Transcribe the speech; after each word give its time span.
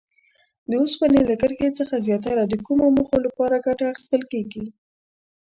د 0.69 0.71
اوسپنې 0.81 1.21
له 1.29 1.35
کرښې 1.41 1.69
څخه 1.79 1.95
زیاتره 2.07 2.43
د 2.47 2.53
کومو 2.65 2.85
موخو 2.95 3.17
لپاره 3.27 3.63
ګټه 3.65 3.85
اخیستل 3.93 4.21
کیږي؟ 4.31 4.65